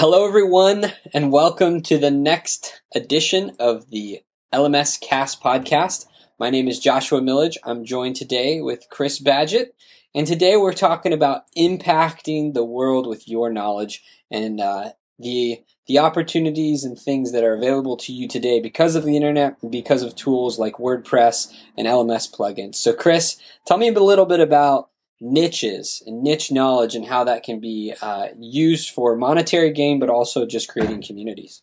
Hello, 0.00 0.26
everyone, 0.26 0.94
and 1.12 1.30
welcome 1.30 1.82
to 1.82 1.98
the 1.98 2.10
next 2.10 2.80
edition 2.94 3.54
of 3.60 3.90
the 3.90 4.22
LMS 4.50 4.98
Cast 4.98 5.42
podcast. 5.42 6.06
My 6.38 6.48
name 6.48 6.68
is 6.68 6.78
Joshua 6.78 7.20
Millage. 7.20 7.58
I'm 7.64 7.84
joined 7.84 8.16
today 8.16 8.62
with 8.62 8.86
Chris 8.88 9.20
Badgett, 9.20 9.72
and 10.14 10.26
today 10.26 10.56
we're 10.56 10.72
talking 10.72 11.12
about 11.12 11.42
impacting 11.54 12.54
the 12.54 12.64
world 12.64 13.06
with 13.06 13.28
your 13.28 13.52
knowledge 13.52 14.02
and 14.30 14.58
uh, 14.58 14.92
the 15.18 15.60
the 15.86 15.98
opportunities 15.98 16.82
and 16.82 16.98
things 16.98 17.32
that 17.32 17.44
are 17.44 17.52
available 17.52 17.98
to 17.98 18.12
you 18.14 18.26
today 18.26 18.58
because 18.58 18.96
of 18.96 19.04
the 19.04 19.16
internet 19.16 19.56
because 19.68 20.02
of 20.02 20.16
tools 20.16 20.58
like 20.58 20.76
WordPress 20.76 21.52
and 21.76 21.86
LMS 21.86 22.34
plugins. 22.34 22.76
So, 22.76 22.94
Chris, 22.94 23.36
tell 23.66 23.76
me 23.76 23.88
a 23.88 23.92
little 23.92 24.24
bit 24.24 24.40
about 24.40 24.88
niches 25.20 26.02
and 26.06 26.22
niche 26.22 26.50
knowledge 26.50 26.94
and 26.94 27.06
how 27.06 27.24
that 27.24 27.42
can 27.42 27.60
be 27.60 27.94
uh, 28.00 28.28
used 28.38 28.90
for 28.90 29.16
monetary 29.16 29.72
gain, 29.72 29.98
but 29.98 30.08
also 30.08 30.46
just 30.46 30.68
creating 30.68 31.02
communities? 31.02 31.62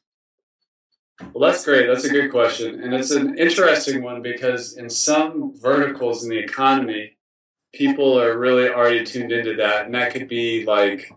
Well, 1.33 1.49
that's 1.49 1.65
great. 1.65 1.87
That's 1.87 2.05
a 2.05 2.09
good 2.09 2.29
question. 2.29 2.83
And 2.83 2.93
it's 2.93 3.11
an 3.11 3.37
interesting 3.37 4.03
one 4.03 4.21
because 4.21 4.77
in 4.77 4.89
some 4.89 5.53
verticals 5.59 6.23
in 6.23 6.29
the 6.29 6.37
economy, 6.37 7.17
people 7.73 8.19
are 8.19 8.37
really 8.37 8.69
already 8.69 9.03
tuned 9.03 9.31
into 9.31 9.55
that. 9.55 9.85
And 9.85 9.95
that 9.95 10.13
could 10.13 10.27
be 10.27 10.63
like 10.65 11.11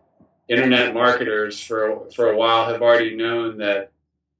internet 0.48 0.94
marketers 0.94 1.62
for, 1.62 2.08
for 2.14 2.30
a 2.30 2.36
while 2.36 2.72
have 2.72 2.80
already 2.80 3.14
known 3.14 3.58
that, 3.58 3.92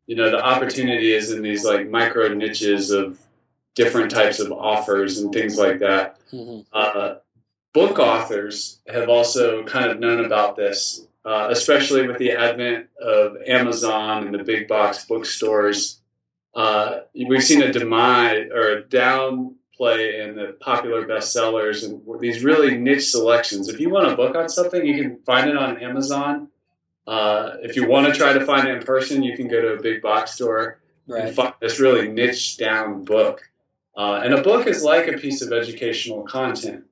you 0.06 0.16
know, 0.16 0.30
the 0.30 0.42
opportunity 0.42 1.12
is 1.12 1.30
in 1.30 1.42
these 1.42 1.64
like 1.64 1.88
micro 1.88 2.28
niches 2.28 2.90
of 2.90 3.20
different 3.74 4.10
types 4.10 4.40
of 4.40 4.50
offers 4.50 5.18
and 5.18 5.32
things 5.32 5.58
like 5.58 5.78
that. 5.80 6.18
Mm-hmm. 6.32 6.60
Uh, 6.72 7.16
book 7.72 7.98
authors 7.98 8.80
have 8.88 9.08
also 9.08 9.64
kind 9.64 9.90
of 9.90 10.00
known 10.00 10.24
about 10.24 10.56
this, 10.56 11.06
uh, 11.24 11.48
especially 11.50 12.06
with 12.06 12.18
the 12.18 12.32
advent 12.32 12.88
of 13.00 13.36
Amazon 13.46 14.26
and 14.26 14.34
the 14.34 14.44
big 14.44 14.68
box 14.68 15.04
bookstores. 15.04 16.00
Uh, 16.54 17.00
we've 17.14 17.44
seen 17.44 17.62
a 17.62 17.72
demise 17.72 18.48
or 18.52 18.72
a 18.72 18.82
downplay 18.82 20.24
in 20.24 20.34
the 20.34 20.56
popular 20.60 21.06
bestsellers 21.06 21.84
and 21.84 22.02
these 22.20 22.42
really 22.42 22.76
niche 22.76 23.10
selections. 23.10 23.68
If 23.68 23.78
you 23.78 23.90
want 23.90 24.10
a 24.10 24.16
book 24.16 24.34
on 24.34 24.48
something, 24.48 24.84
you 24.84 25.00
can 25.00 25.18
find 25.24 25.48
it 25.48 25.56
on 25.56 25.78
Amazon. 25.78 26.48
Uh, 27.06 27.56
if 27.62 27.76
you 27.76 27.88
want 27.88 28.06
to 28.06 28.12
try 28.12 28.32
to 28.32 28.44
find 28.44 28.68
it 28.68 28.76
in 28.76 28.82
person, 28.82 29.22
you 29.22 29.36
can 29.36 29.48
go 29.48 29.60
to 29.60 29.74
a 29.74 29.82
big 29.82 30.02
box 30.02 30.34
store 30.34 30.80
right. 31.06 31.26
and 31.26 31.34
find 31.34 31.54
this 31.60 31.78
really 31.78 32.08
niche 32.08 32.56
down 32.56 33.04
book. 33.04 33.42
Uh, 33.96 34.20
and 34.24 34.34
a 34.34 34.42
book 34.42 34.66
is 34.66 34.82
like 34.82 35.08
a 35.08 35.18
piece 35.18 35.42
of 35.42 35.52
educational 35.52 36.22
content 36.22 36.84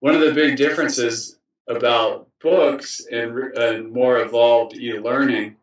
one 0.00 0.14
of 0.14 0.20
the 0.20 0.32
big 0.32 0.56
differences 0.56 1.38
about 1.68 2.28
books 2.42 3.06
and, 3.10 3.36
and 3.54 3.92
more 3.92 4.20
evolved 4.20 4.74
e-learning 4.74 5.56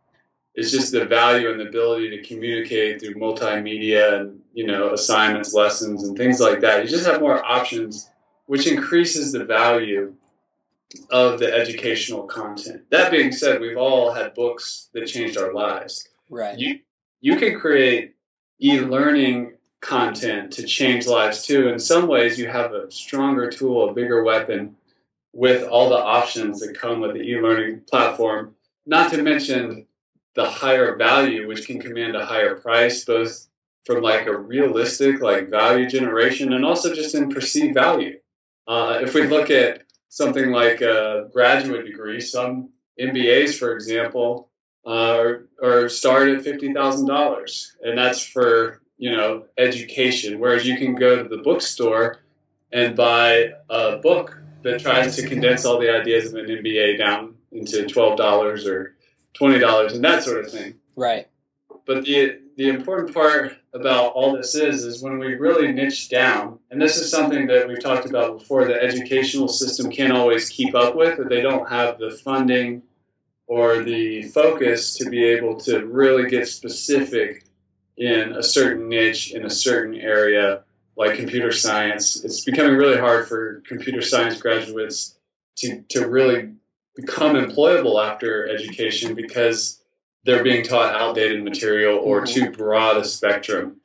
is 0.55 0.71
just 0.71 0.91
the 0.91 1.05
value 1.05 1.51
and 1.51 1.59
the 1.59 1.67
ability 1.67 2.09
to 2.09 2.23
communicate 2.23 2.99
through 2.99 3.15
multimedia 3.15 4.19
and 4.19 4.39
you 4.53 4.65
know 4.65 4.93
assignments 4.93 5.53
lessons 5.53 6.03
and 6.03 6.17
things 6.17 6.39
like 6.39 6.61
that. 6.61 6.83
You 6.83 6.89
just 6.89 7.05
have 7.05 7.21
more 7.21 7.43
options 7.45 8.09
which 8.47 8.67
increases 8.67 9.31
the 9.31 9.43
value 9.43 10.13
of 11.11 11.39
the 11.39 11.53
educational 11.53 12.23
content. 12.23 12.81
That 12.89 13.11
being 13.11 13.31
said 13.31 13.61
we've 13.61 13.77
all 13.77 14.11
had 14.13 14.33
books 14.33 14.89
that 14.93 15.05
changed 15.05 15.37
our 15.37 15.53
lives. 15.53 16.07
Right. 16.29 16.57
You 16.57 16.79
you 17.21 17.35
can 17.35 17.59
create 17.59 18.15
e-learning 18.61 19.56
content 19.81 20.51
to 20.53 20.63
change 20.63 21.07
lives 21.07 21.45
too. 21.45 21.69
In 21.69 21.79
some 21.79 22.07
ways, 22.07 22.37
you 22.39 22.47
have 22.47 22.73
a 22.73 22.91
stronger 22.91 23.49
tool, 23.49 23.89
a 23.89 23.93
bigger 23.93 24.23
weapon 24.23 24.75
with 25.33 25.67
all 25.67 25.89
the 25.89 25.97
options 25.97 26.59
that 26.59 26.77
come 26.77 26.99
with 26.99 27.13
the 27.13 27.21
e-learning 27.21 27.81
platform. 27.89 28.55
Not 28.85 29.11
to 29.11 29.21
mention 29.21 29.85
the 30.35 30.45
higher 30.45 30.95
value, 30.95 31.47
which 31.47 31.67
can 31.67 31.79
command 31.79 32.15
a 32.15 32.25
higher 32.25 32.55
price, 32.55 33.05
both 33.05 33.47
from 33.85 34.01
like 34.01 34.27
a 34.27 34.37
realistic 34.37 35.21
like 35.21 35.49
value 35.49 35.89
generation 35.89 36.53
and 36.53 36.65
also 36.65 36.93
just 36.93 37.15
in 37.15 37.29
perceived 37.29 37.73
value. 37.73 38.19
Uh, 38.67 38.99
if 39.01 39.13
we 39.13 39.23
look 39.23 39.49
at 39.49 39.83
something 40.09 40.51
like 40.51 40.81
a 40.81 41.29
graduate 41.31 41.85
degree, 41.85 42.19
some 42.19 42.69
MBAs, 42.99 43.57
for 43.57 43.73
example, 43.73 44.49
uh, 44.85 45.17
are, 45.17 45.47
are 45.63 45.89
start 45.89 46.29
at 46.29 46.43
fifty 46.43 46.73
thousand 46.73 47.07
dollars, 47.07 47.75
and 47.81 47.97
that's 47.97 48.23
for 48.23 48.81
you 48.97 49.11
know, 49.11 49.45
education. 49.57 50.39
Whereas 50.39 50.65
you 50.65 50.77
can 50.77 50.95
go 50.95 51.21
to 51.21 51.29
the 51.29 51.37
bookstore 51.37 52.19
and 52.71 52.95
buy 52.95 53.51
a 53.69 53.97
book 53.97 54.41
that 54.63 54.81
tries 54.81 55.15
to 55.15 55.27
condense 55.27 55.65
all 55.65 55.79
the 55.79 55.89
ideas 55.89 56.33
of 56.33 56.39
an 56.39 56.47
MBA 56.47 56.97
down 56.97 57.35
into 57.51 57.85
twelve 57.85 58.17
dollars 58.17 58.65
or 58.65 58.95
twenty 59.33 59.59
dollars 59.59 59.93
and 59.93 60.03
that 60.03 60.23
sort 60.23 60.43
of 60.43 60.51
thing. 60.51 60.75
Right. 60.95 61.27
But 61.85 62.03
the 62.03 62.39
the 62.57 62.69
important 62.69 63.13
part 63.13 63.53
about 63.73 64.13
all 64.13 64.35
this 64.35 64.55
is 64.55 64.83
is 64.83 65.01
when 65.01 65.19
we 65.19 65.35
really 65.35 65.71
niche 65.71 66.09
down, 66.09 66.59
and 66.71 66.81
this 66.81 66.97
is 66.97 67.11
something 67.11 67.45
that 67.47 67.67
we've 67.67 67.81
talked 67.81 68.09
about 68.09 68.39
before. 68.39 68.65
The 68.65 68.81
educational 68.81 69.47
system 69.47 69.91
can't 69.91 70.13
always 70.13 70.49
keep 70.49 70.73
up 70.73 70.95
with, 70.95 71.19
or 71.19 71.25
they 71.25 71.41
don't 71.41 71.69
have 71.69 71.99
the 71.99 72.11
funding 72.11 72.81
or 73.45 73.83
the 73.83 74.23
focus 74.23 74.97
to 74.97 75.09
be 75.09 75.23
able 75.23 75.55
to 75.61 75.85
really 75.85 76.29
get 76.29 76.47
specific 76.47 77.45
in 77.97 78.33
a 78.33 78.43
certain 78.43 78.89
niche 78.89 79.33
in 79.33 79.45
a 79.45 79.49
certain 79.49 79.95
area 79.95 80.63
like 80.95 81.15
computer 81.15 81.51
science. 81.51 82.23
It's 82.23 82.43
becoming 82.43 82.75
really 82.75 82.97
hard 82.97 83.27
for 83.27 83.61
computer 83.67 84.01
science 84.01 84.41
graduates 84.41 85.17
to, 85.57 85.81
to 85.89 86.07
really 86.07 86.53
become 86.95 87.35
employable 87.35 88.03
after 88.03 88.47
education 88.49 89.13
because 89.13 89.81
they're 90.23 90.43
being 90.43 90.63
taught 90.63 90.95
outdated 90.95 91.43
material 91.43 91.97
or 91.99 92.21
mm-hmm. 92.21 92.45
too 92.45 92.51
broad 92.51 92.97
a 92.97 93.05
spectrum. 93.05 93.79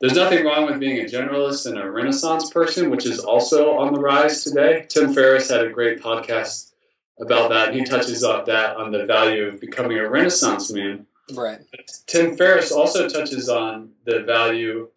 There's 0.00 0.14
nothing 0.14 0.44
wrong 0.44 0.66
with 0.66 0.78
being 0.78 1.00
a 1.00 1.08
generalist 1.08 1.66
and 1.66 1.78
a 1.78 1.90
renaissance 1.90 2.50
person, 2.50 2.90
which 2.90 3.06
is 3.06 3.20
also 3.20 3.76
on 3.78 3.94
the 3.94 4.00
rise 4.00 4.44
today. 4.44 4.84
Tim 4.88 5.14
Ferriss 5.14 5.48
had 5.48 5.64
a 5.64 5.70
great 5.70 6.02
podcast 6.02 6.72
about 7.18 7.48
that, 7.50 7.74
he 7.74 7.82
touches 7.82 8.22
on 8.22 8.44
that 8.44 8.76
on 8.76 8.92
the 8.92 9.06
value 9.06 9.44
of 9.44 9.60
becoming 9.60 9.96
a 9.98 10.08
renaissance 10.08 10.70
man. 10.70 11.06
Right. 11.34 11.60
Tim 12.06 12.36
Ferriss 12.36 12.70
also 12.70 13.08
touches 13.08 13.48
on 13.48 13.90
the 14.04 14.20
value 14.20 14.88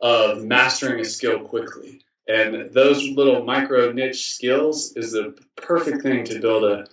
of 0.00 0.44
mastering 0.44 1.00
a 1.00 1.04
skill 1.04 1.40
quickly. 1.40 2.00
And 2.28 2.72
those 2.72 3.08
little 3.10 3.44
micro 3.44 3.92
niche 3.92 4.34
skills 4.34 4.92
is 4.96 5.12
the 5.12 5.38
perfect 5.56 6.02
thing 6.02 6.24
to 6.24 6.40
build 6.40 6.64
a 6.64 6.86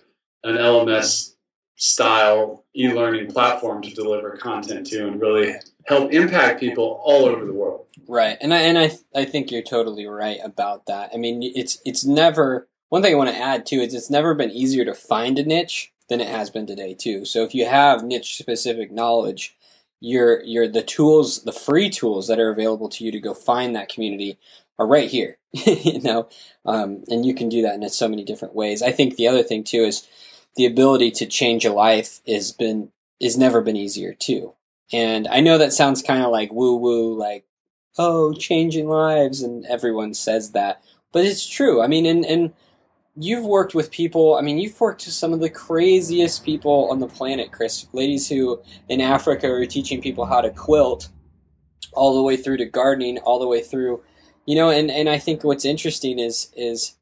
an 0.44 0.56
LMS 0.56 1.34
style 1.76 2.64
e-learning 2.76 3.30
platform 3.30 3.82
to 3.82 3.90
deliver 3.90 4.36
content 4.36 4.86
to 4.86 5.08
and 5.08 5.20
really 5.20 5.54
help 5.86 6.12
impact 6.12 6.60
people 6.60 7.00
all 7.02 7.24
over 7.24 7.44
the 7.44 7.52
world. 7.52 7.86
Right. 8.06 8.36
And 8.40 8.52
I 8.52 8.60
and 8.60 8.78
I 8.78 8.92
I 9.14 9.24
think 9.24 9.50
you're 9.50 9.62
totally 9.62 10.06
right 10.06 10.38
about 10.44 10.86
that. 10.86 11.10
I 11.12 11.16
mean, 11.16 11.42
it's 11.42 11.80
it's 11.84 12.04
never 12.04 12.68
one 12.90 13.02
thing 13.02 13.14
I 13.14 13.18
want 13.18 13.30
to 13.30 13.36
add 13.36 13.66
too 13.66 13.80
is 13.80 13.94
it's 13.94 14.10
never 14.10 14.34
been 14.34 14.50
easier 14.50 14.84
to 14.84 14.94
find 14.94 15.38
a 15.38 15.42
niche 15.42 15.92
than 16.08 16.20
it 16.20 16.28
has 16.28 16.50
been 16.50 16.66
today 16.66 16.94
too. 16.94 17.24
So 17.24 17.42
if 17.42 17.54
you 17.54 17.66
have 17.66 18.04
niche 18.04 18.36
specific 18.36 18.92
knowledge, 18.92 19.56
your 20.00 20.42
your 20.42 20.68
the 20.68 20.82
tools, 20.82 21.44
the 21.44 21.52
free 21.52 21.88
tools 21.90 22.28
that 22.28 22.38
are 22.38 22.50
available 22.50 22.88
to 22.90 23.04
you 23.04 23.12
to 23.12 23.20
go 23.20 23.34
find 23.34 23.74
that 23.74 23.88
community 23.88 24.38
are 24.78 24.86
right 24.86 25.10
here. 25.10 25.38
you 25.52 26.00
know, 26.00 26.28
um, 26.66 27.04
and 27.08 27.24
you 27.24 27.34
can 27.34 27.48
do 27.48 27.62
that 27.62 27.74
in 27.74 27.88
so 27.88 28.08
many 28.08 28.24
different 28.24 28.54
ways. 28.54 28.82
I 28.82 28.92
think 28.92 29.16
the 29.16 29.28
other 29.28 29.42
thing 29.42 29.64
too 29.64 29.82
is 29.84 30.06
the 30.56 30.66
ability 30.66 31.10
to 31.12 31.26
change 31.26 31.64
a 31.64 31.72
life 31.72 32.20
has 32.26 32.52
been 32.52 32.90
is 33.20 33.38
never 33.38 33.60
been 33.60 33.76
easier 33.76 34.12
too. 34.12 34.54
And 34.92 35.26
I 35.28 35.40
know 35.40 35.58
that 35.58 35.72
sounds 35.72 36.02
kind 36.02 36.22
of 36.22 36.30
like 36.30 36.52
woo 36.52 36.76
woo, 36.76 37.14
like 37.14 37.44
oh, 37.98 38.32
changing 38.34 38.88
lives, 38.88 39.42
and 39.42 39.64
everyone 39.66 40.14
says 40.14 40.52
that, 40.52 40.82
but 41.12 41.24
it's 41.24 41.46
true. 41.46 41.80
I 41.80 41.86
mean, 41.86 42.06
and 42.06 42.24
and 42.24 42.52
you've 43.16 43.44
worked 43.44 43.74
with 43.74 43.90
people. 43.90 44.36
I 44.36 44.42
mean, 44.42 44.58
you've 44.58 44.80
worked 44.80 45.04
with 45.06 45.14
some 45.14 45.32
of 45.32 45.40
the 45.40 45.50
craziest 45.50 46.44
people 46.44 46.88
on 46.90 46.98
the 46.98 47.06
planet, 47.06 47.52
Chris. 47.52 47.86
Ladies 47.92 48.28
who 48.28 48.60
in 48.88 49.00
Africa 49.00 49.50
are 49.50 49.66
teaching 49.66 50.00
people 50.00 50.26
how 50.26 50.40
to 50.40 50.50
quilt, 50.50 51.08
all 51.92 52.14
the 52.14 52.22
way 52.22 52.36
through 52.36 52.58
to 52.58 52.64
gardening, 52.64 53.18
all 53.18 53.38
the 53.38 53.46
way 53.46 53.62
through, 53.62 54.02
you 54.46 54.56
know. 54.56 54.70
And 54.70 54.90
and 54.90 55.08
I 55.08 55.18
think 55.18 55.44
what's 55.44 55.64
interesting 55.64 56.18
is 56.18 56.50
is 56.56 56.96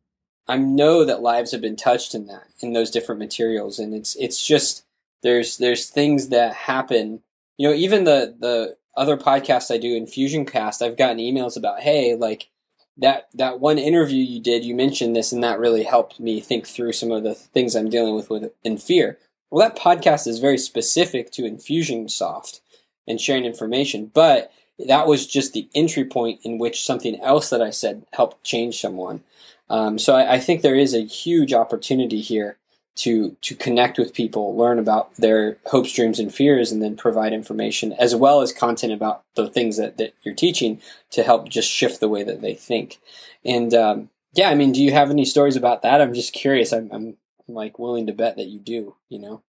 I 0.49 0.57
know 0.57 1.05
that 1.05 1.23
lives 1.23 1.53
have 1.53 1.61
been 1.61 1.77
touched 1.77 2.15
in 2.15 2.27
that 2.27 2.49
in 2.61 2.73
those 2.73 2.91
different 2.91 3.19
materials, 3.19 3.79
and 3.79 3.95
it's 3.95 4.17
it's 4.17 4.45
just 4.45 4.85
there's 5.23 5.59
there's 5.59 5.89
things 5.89 6.29
that 6.29 6.55
happen. 6.55 7.23
You 7.57 7.69
know, 7.69 7.75
even 7.75 8.05
the 8.05 8.37
the 8.39 8.77
other 8.97 9.17
podcasts 9.17 9.75
I 9.75 9.79
do, 9.79 9.97
Infusion 9.97 10.45
Cast, 10.45 10.83
I've 10.83 10.99
gotten 10.99 11.19
emails 11.19 11.57
about, 11.57 11.81
hey, 11.81 12.15
like 12.15 12.51
that 12.97 13.29
that 13.35 13.61
one 13.61 13.79
interview 13.79 14.23
you 14.23 14.41
did, 14.41 14.65
you 14.65 14.75
mentioned 14.75 15.17
this, 15.17 15.33
and 15.33 15.43
that 15.43 15.59
really 15.59 15.85
helped 15.85 16.21
me 16.21 16.41
think 16.41 16.67
through 16.67 16.93
some 16.93 17.11
of 17.11 17.23
the 17.23 17.35
things 17.35 17.75
I'm 17.75 17.91
dealing 17.91 18.15
with 18.15 18.31
with 18.31 18.53
in 18.63 18.79
fear. 18.79 19.19
Well, 19.51 19.67
that 19.67 19.79
podcast 19.79 20.27
is 20.27 20.39
very 20.39 20.59
specific 20.59 21.31
to 21.33 21.43
Infusionsoft 21.43 22.61
and 23.07 23.21
sharing 23.21 23.45
information, 23.45 24.11
but 24.13 24.53
that 24.87 25.07
was 25.07 25.27
just 25.27 25.53
the 25.53 25.69
entry 25.75 26.05
point 26.05 26.41
in 26.43 26.59
which 26.59 26.85
something 26.85 27.21
else 27.21 27.51
that 27.51 27.61
I 27.61 27.71
said 27.71 28.07
helped 28.13 28.43
change 28.45 28.81
someone. 28.81 29.23
Um, 29.69 29.99
so 29.99 30.15
I, 30.15 30.35
I, 30.35 30.39
think 30.39 30.61
there 30.61 30.75
is 30.75 30.93
a 30.93 31.05
huge 31.05 31.53
opportunity 31.53 32.21
here 32.21 32.59
to 32.95 33.37
to 33.41 33.55
connect 33.55 33.99
with 33.99 34.15
people, 34.15 34.57
learn 34.57 34.79
about 34.79 35.15
their 35.17 35.57
hopes, 35.67 35.93
dreams, 35.93 36.19
and 36.19 36.35
fears, 36.35 36.71
and 36.71 36.83
then 36.83 36.97
provide 36.97 37.33
information 37.33 37.93
as 37.95 38.15
well 38.15 38.41
as 38.41 38.53
content 38.53 38.93
about 38.93 39.25
the 39.35 39.49
things 39.49 39.77
that, 39.79 39.97
that 39.97 40.15
you're 40.23 40.35
teaching 40.35 40.81
to 41.11 41.23
help 41.23 41.49
just 41.49 41.71
shift 41.71 42.01
the 42.01 42.09
way 42.09 42.23
that 42.23 42.43
they 42.43 42.55
think. 42.55 42.99
And 43.45 43.73
um, 43.75 44.11
yeah, 44.35 44.51
I 44.51 44.55
mean, 44.55 44.73
do 44.73 44.83
you 44.83 44.93
have 44.93 45.11
any 45.11 45.25
stories 45.25 45.57
about 45.57 45.83
that? 45.83 46.01
I'm 46.01 46.15
just 46.15 46.33
curious. 46.33 46.73
I'm, 46.73 46.91
I'm, 46.93 47.17
like 47.49 47.79
willing 47.79 48.07
to 48.07 48.13
bet 48.13 48.37
that 48.37 48.47
you 48.47 48.59
do. 48.61 48.95
You 49.09 49.19
know? 49.19 49.43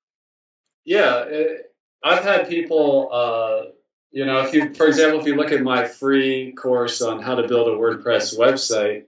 Yeah, 0.83 1.23
it, 1.25 1.73
I've 2.03 2.23
had 2.23 2.49
people. 2.49 3.09
Uh, 3.11 3.71
you 4.11 4.25
know, 4.25 4.41
if 4.41 4.53
you, 4.53 4.73
for 4.73 4.87
example, 4.87 5.19
if 5.19 5.25
you 5.25 5.35
look 5.35 5.51
at 5.51 5.61
my 5.61 5.85
free 5.85 6.51
course 6.53 7.01
on 7.01 7.21
how 7.21 7.35
to 7.35 7.47
build 7.47 7.67
a 7.67 7.71
WordPress 7.71 8.37
website, 8.37 9.05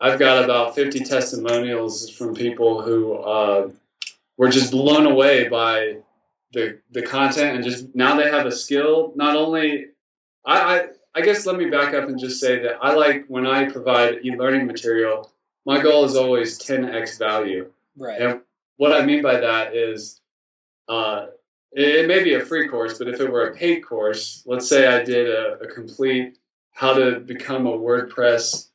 I've 0.00 0.18
got 0.18 0.44
about 0.44 0.74
50 0.74 1.00
testimonials 1.00 2.08
from 2.10 2.34
people 2.34 2.82
who 2.82 3.14
uh, 3.14 3.70
were 4.36 4.48
just 4.48 4.70
blown 4.70 5.06
away 5.06 5.48
by 5.48 5.98
the 6.52 6.78
the 6.92 7.02
content 7.02 7.56
and 7.56 7.64
just 7.64 7.94
now 7.94 8.16
they 8.16 8.30
have 8.30 8.46
a 8.46 8.52
skill. 8.52 9.12
Not 9.16 9.36
only, 9.36 9.86
I, 10.44 10.60
I 10.60 10.88
I 11.14 11.20
guess 11.20 11.46
let 11.46 11.56
me 11.56 11.68
back 11.68 11.94
up 11.94 12.08
and 12.08 12.18
just 12.18 12.40
say 12.40 12.60
that 12.60 12.78
I 12.80 12.94
like 12.94 13.24
when 13.26 13.46
I 13.46 13.70
provide 13.70 14.24
e-learning 14.24 14.66
material. 14.66 15.32
My 15.66 15.82
goal 15.82 16.04
is 16.04 16.16
always 16.16 16.58
10x 16.58 17.18
value. 17.18 17.70
Right. 17.96 18.20
And 18.20 18.40
what 18.76 18.92
I 18.92 19.04
mean 19.04 19.22
by 19.22 19.40
that 19.40 19.74
is, 19.74 20.20
uh, 20.88 21.26
it, 21.72 22.06
may 22.06 22.22
be 22.22 22.34
a 22.34 22.40
free 22.40 22.68
course, 22.68 22.98
but 22.98 23.08
if 23.08 23.20
it 23.20 23.30
were 23.30 23.48
a 23.48 23.54
paid 23.54 23.80
course, 23.80 24.44
let's 24.46 24.68
say 24.68 24.86
I 24.86 25.02
did 25.02 25.28
a, 25.28 25.58
a 25.60 25.66
complete 25.66 26.38
how 26.72 26.94
to 26.94 27.18
become 27.18 27.66
a 27.66 27.72
WordPress 27.72 28.68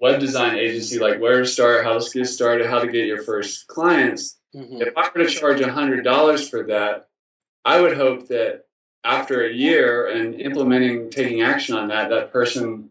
web 0.00 0.20
design 0.20 0.56
agency, 0.56 0.98
like 0.98 1.20
where 1.20 1.40
to 1.40 1.46
start, 1.46 1.84
how 1.84 1.98
to 1.98 2.10
get 2.10 2.26
started, 2.26 2.66
how 2.66 2.80
to 2.80 2.90
get 2.90 3.06
your 3.06 3.22
first 3.22 3.66
clients. 3.68 4.38
Mm-hmm. 4.54 4.82
If 4.82 4.96
I 4.96 5.08
were 5.14 5.24
to 5.24 5.30
charge 5.30 5.60
$100 5.60 6.50
for 6.50 6.64
that, 6.64 7.08
I 7.64 7.80
would 7.80 7.96
hope 7.96 8.28
that 8.28 8.64
after 9.04 9.44
a 9.44 9.52
year 9.52 10.08
and 10.08 10.40
implementing, 10.40 11.10
taking 11.10 11.42
action 11.42 11.76
on 11.76 11.88
that, 11.88 12.10
that 12.10 12.32
person 12.32 12.90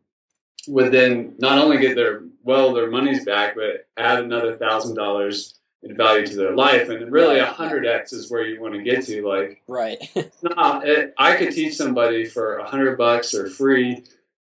would 0.67 0.91
then 0.91 1.35
not 1.39 1.57
only 1.57 1.77
get 1.77 1.95
their 1.95 2.23
well 2.43 2.73
their 2.73 2.89
money's 2.89 3.25
back, 3.25 3.55
but 3.55 3.87
add 3.97 4.23
another 4.23 4.57
thousand 4.57 4.95
dollars 4.95 5.59
in 5.81 5.97
value 5.97 6.25
to 6.25 6.35
their 6.35 6.55
life. 6.55 6.89
And 6.89 7.11
really, 7.11 7.39
a 7.39 7.45
hundred 7.45 7.85
x 7.85 8.13
is 8.13 8.31
where 8.31 8.45
you 8.45 8.61
want 8.61 8.73
to 8.75 8.83
get 8.83 9.05
to. 9.05 9.27
Like, 9.27 9.61
right? 9.67 9.97
not, 10.41 10.87
it, 10.87 11.13
I 11.17 11.35
could 11.35 11.51
teach 11.51 11.75
somebody 11.75 12.25
for 12.25 12.57
a 12.57 12.67
hundred 12.67 12.97
bucks 12.97 13.33
or 13.33 13.49
free 13.49 14.03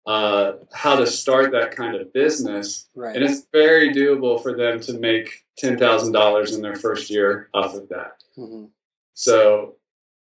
uh, 0.06 0.52
how 0.72 0.96
to 0.96 1.06
start 1.06 1.52
that 1.52 1.74
kind 1.74 1.96
of 1.96 2.12
business, 2.12 2.88
right. 2.94 3.16
and 3.16 3.24
it's 3.24 3.46
very 3.52 3.92
doable 3.92 4.42
for 4.42 4.54
them 4.54 4.80
to 4.80 4.98
make 4.98 5.44
ten 5.56 5.78
thousand 5.78 6.12
dollars 6.12 6.54
in 6.54 6.62
their 6.62 6.76
first 6.76 7.10
year 7.10 7.48
off 7.54 7.74
of 7.74 7.88
that. 7.88 8.22
Mm-hmm. 8.36 8.66
So 9.14 9.76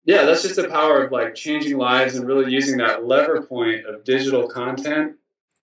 yeah, 0.04 0.24
that's 0.24 0.42
just 0.42 0.56
the 0.56 0.68
power 0.68 1.04
of 1.04 1.12
like 1.12 1.34
changing 1.34 1.76
lives 1.76 2.16
and 2.16 2.26
really 2.26 2.50
using 2.50 2.78
that 2.78 3.06
lever 3.06 3.42
point 3.42 3.86
of 3.86 4.04
digital 4.04 4.48
content 4.48 5.16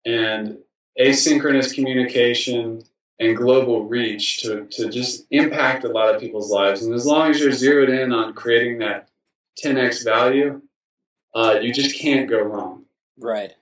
and 0.05 0.57
asynchronous 0.99 1.73
communication 1.73 2.83
and 3.19 3.35
global 3.35 3.85
reach 3.85 4.41
to, 4.41 4.65
to 4.67 4.89
just 4.89 5.25
impact 5.31 5.83
a 5.83 5.89
lot 5.89 6.13
of 6.13 6.21
people's 6.21 6.51
lives. 6.51 6.83
And 6.83 6.93
as 6.93 7.05
long 7.05 7.31
as 7.31 7.39
you're 7.39 7.51
zeroed 7.51 7.89
in 7.89 8.13
on 8.13 8.33
creating 8.33 8.79
that 8.79 9.09
10x 9.63 10.03
value, 10.03 10.61
uh, 11.33 11.59
you 11.61 11.73
just 11.73 11.97
can't 11.97 12.29
go 12.29 12.39
wrong. 12.39 12.85
Right. 13.17 13.53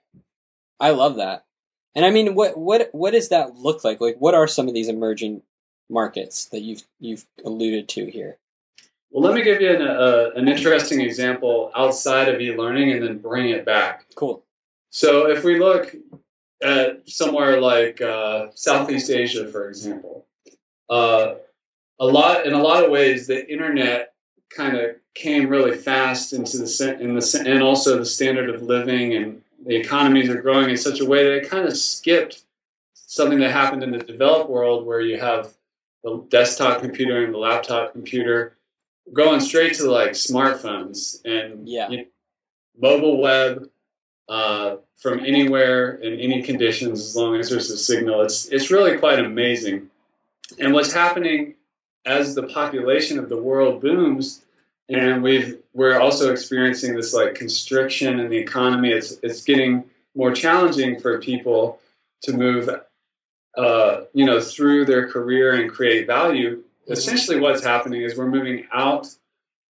I 0.80 0.92
love 0.92 1.16
that. 1.18 1.46
And 1.94 2.06
I 2.06 2.10
mean, 2.10 2.36
what 2.36 2.58
what 2.58 2.90
what 2.92 3.12
does 3.12 3.30
that 3.30 3.56
look 3.56 3.84
like? 3.84 4.02
Like, 4.02 4.18
what 4.20 4.36
are 4.36 4.48
some 4.48 4.68
of 4.68 4.74
these 4.74 4.90
emerging 4.90 5.42
markets 5.90 6.46
that 6.46 6.62
you've 6.62 6.84
you've 7.00 7.26
alluded 7.46 7.88
to 7.90 8.10
here? 8.12 8.38
Well, 9.12 9.24
let 9.24 9.34
me 9.34 9.44
give 9.44 9.62
you 9.62 9.74
an, 9.74 9.82
uh, 9.82 10.32
an 10.36 10.50
interesting 10.50 11.00
example 11.00 11.72
outside 11.74 12.28
of 12.28 12.42
e-learning 12.42 12.92
and 12.92 13.02
then 13.02 13.18
bring 13.20 13.50
it 13.50 13.64
back. 13.64 14.08
Cool. 14.16 14.44
So 14.90 15.30
if 15.30 15.46
we 15.46 15.58
look 15.58 15.96
at 16.62 17.08
somewhere 17.08 17.62
like 17.62 18.02
uh, 18.02 18.48
Southeast 18.56 19.10
Asia, 19.10 19.48
for 19.48 19.70
example, 19.70 20.26
uh, 20.90 21.36
a 21.98 22.06
lot 22.06 22.46
in 22.46 22.54
a 22.54 22.62
lot 22.62 22.84
of 22.84 22.92
ways 22.92 23.28
the 23.28 23.50
internet 23.50 24.14
kind 24.50 24.76
of 24.76 24.98
came 25.14 25.48
really 25.48 25.78
fast 25.78 26.34
into 26.34 26.58
the 26.58 26.98
in 27.00 27.16
the 27.16 27.44
and 27.48 27.64
also 27.64 27.98
the 27.98 28.06
standard 28.06 28.50
of 28.50 28.64
living 28.64 29.14
and 29.14 29.42
the 29.66 29.76
economies 29.76 30.30
are 30.30 30.42
growing 30.42 30.70
in 30.70 30.78
such 30.78 31.00
a 31.00 31.06
way 31.06 31.24
that 31.24 31.34
it 31.34 31.50
kind 31.50 31.68
of 31.68 31.76
skipped 31.76 32.44
something 32.94 33.40
that 33.40 33.52
happened 33.52 33.84
in 33.84 33.92
the 33.92 34.00
developed 34.00 34.50
world 34.50 34.86
where 34.86 35.02
you 35.02 35.20
have 35.20 35.54
the 36.04 36.24
desktop 36.30 36.82
computer 36.82 37.24
and 37.24 37.34
the 37.34 37.38
laptop 37.38 37.94
computer 37.94 38.58
going 39.14 39.40
straight 39.40 39.74
to 39.76 39.90
like 39.90 40.12
smartphones 40.12 41.24
and 41.26 41.68
yeah. 41.68 41.90
You 41.90 41.98
know, 41.98 42.06
mobile 42.80 43.22
web 43.22 43.70
uh, 44.28 44.78
from 44.98 45.20
anywhere 45.20 45.94
in 45.96 46.20
any 46.20 46.42
conditions 46.42 47.00
as 47.00 47.16
long 47.16 47.36
as 47.36 47.50
there's 47.50 47.70
a 47.70 47.78
signal. 47.78 48.22
It's 48.22 48.48
it's 48.48 48.72
really 48.72 48.98
quite 48.98 49.20
amazing. 49.20 49.90
And 50.60 50.74
what's 50.74 50.94
happening 50.94 51.56
as 52.06 52.36
the 52.36 52.44
population 52.44 53.18
of 53.18 53.30
the 53.30 53.38
world 53.38 53.82
booms, 53.82 54.45
and 54.90 55.24
we've 55.24 55.60
we're 55.74 56.00
also 56.00 56.32
experiencing 56.32 56.96
this 56.96 57.14
like 57.14 57.36
constriction 57.36 58.20
in 58.20 58.30
the 58.30 58.38
economy. 58.38 58.92
It's 58.92 59.18
it's 59.24 59.44
getting 59.44 59.86
more 60.16 60.34
challenging 60.34 61.00
for 61.00 61.20
people 61.20 61.80
to 62.22 62.34
move, 62.34 62.70
uh, 63.58 64.02
you 64.14 64.26
know, 64.26 64.40
through 64.40 64.86
their 64.86 65.10
career 65.10 65.56
and 65.56 65.70
create 65.70 66.08
value 66.08 66.64
essentially 66.88 67.40
what's 67.40 67.64
happening 67.64 68.02
is 68.02 68.18
we're 68.18 68.28
moving 68.28 68.68
out 68.72 69.08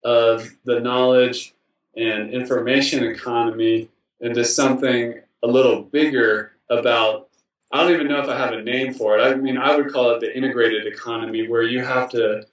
of 0.04 0.50
the 0.65 0.80
knowledge 0.80 1.54
and 1.95 2.31
information 2.31 3.04
economy 3.04 3.89
into 4.19 4.44
something 4.44 5.19
a 5.44 5.48
little 5.48 5.83
bigger 5.83 6.54
about 6.69 7.30
I 7.71 7.81
don't 7.81 7.94
even 7.94 8.07
know 8.07 8.21
if 8.21 8.30
I 8.30 8.38
have 8.38 8.54
a 8.54 8.62
name 8.62 8.94
for 8.94 9.18
it. 9.18 9.21
I 9.21 9.33
mean, 9.33 9.57
I 9.57 9.75
would 9.75 9.92
call 9.92 10.12
it 10.12 10.19
the 10.19 10.36
integrated 10.38 10.86
economy 10.86 11.48
where 11.48 11.63
you 11.63 11.83
have 11.83 12.07
to 12.12 12.45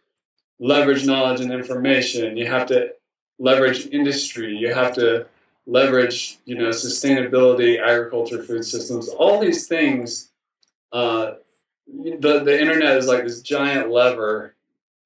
leverage 0.60 1.04
knowledge 1.04 1.40
and 1.40 1.52
information. 1.52 2.36
You 2.36 2.46
have 2.46 2.66
to 2.66 2.90
leverage 3.38 3.86
industry. 3.86 4.56
You 4.56 4.72
have 4.72 4.94
to 4.94 5.26
leverage, 5.66 6.38
you 6.44 6.56
know, 6.56 6.68
sustainability, 6.68 7.80
agriculture, 7.80 8.42
food 8.42 8.64
systems. 8.64 9.08
All 9.08 9.40
these 9.40 9.66
things 9.66 10.30
uh, 10.92 11.34
the 11.86 12.42
the 12.44 12.60
internet 12.60 12.96
is 12.96 13.06
like 13.06 13.24
this 13.24 13.42
giant 13.42 13.90
lever 13.90 14.54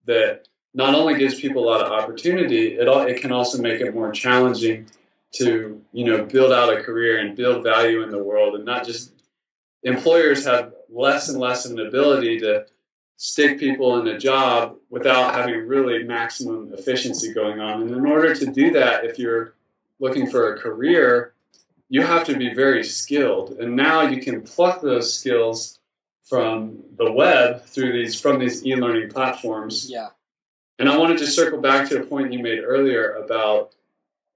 that 0.07 0.49
not 0.75 0.95
only 0.95 1.19
gives 1.19 1.41
people 1.41 1.65
a 1.65 1.69
lot 1.69 1.81
of 1.81 1.93
opportunity, 1.93 2.75
it 2.75 2.89
all, 2.89 3.03
it 3.03 3.21
can 3.21 3.33
also 3.33 3.61
make 3.61 3.81
it 3.81 3.95
more 3.95 4.13
challenging 4.13 4.87
to 5.33 5.81
you 5.93 6.05
know 6.05 6.25
build 6.25 6.53
out 6.53 6.73
a 6.73 6.83
career 6.83 7.19
and 7.19 7.37
build 7.37 7.65
value 7.65 8.03
in 8.03 8.11
the 8.11 8.23
world, 8.23 8.55
and 8.55 8.65
not 8.65 8.85
just 8.85 9.13
employers 9.83 10.45
have 10.45 10.75
less 10.91 11.29
and 11.29 11.39
less 11.39 11.65
of 11.65 11.73
an 11.73 11.87
ability 11.87 12.41
to 12.41 12.67
stick 13.17 13.59
people 13.59 13.99
in 13.99 14.09
a 14.09 14.19
job 14.19 14.77
without 14.91 15.35
having 15.35 15.67
really 15.67 16.03
maximum 16.03 16.73
efficiency 16.73 17.33
going 17.33 17.61
on. 17.61 17.83
And 17.83 17.91
in 17.91 18.07
order 18.07 18.35
to 18.35 18.47
do 18.47 18.73
that, 18.73 19.05
if 19.05 19.19
you're 19.19 19.55
looking 20.01 20.29
for 20.29 20.55
a 20.55 20.61
career, 20.61 21.35
you 21.89 22.03
have 22.03 22.25
to 22.25 22.37
be 22.37 22.55
very 22.55 22.83
skilled. 22.85 23.53
And 23.53 23.77
now 23.77 24.03
you 24.03 24.21
can 24.21 24.43
pluck 24.43 24.81
those 24.81 25.15
skills 25.15 25.79
from 26.25 26.83
the 26.97 27.13
web 27.13 27.65
through 27.67 27.93
these 27.93 28.21
from 28.21 28.39
these 28.39 28.67
e-learning 28.67 29.11
platforms. 29.11 29.91
Yeah. 29.91 30.09
And 30.79 30.89
I 30.89 30.97
wanted 30.97 31.19
to 31.19 31.27
circle 31.27 31.61
back 31.61 31.89
to 31.91 32.01
a 32.01 32.07
point 32.07 32.33
you 32.33 32.41
made 32.41 32.65
earlier 32.65 33.13
about 33.13 33.75